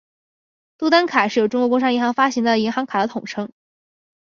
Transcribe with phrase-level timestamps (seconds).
[0.79, 3.51] 牡丹卡是由中国工商银行发行的银行卡的统称。